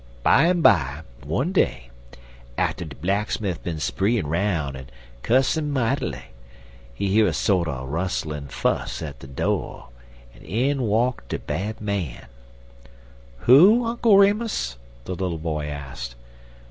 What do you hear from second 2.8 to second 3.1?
de